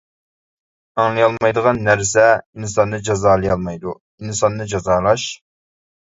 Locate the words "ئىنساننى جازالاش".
4.23-5.27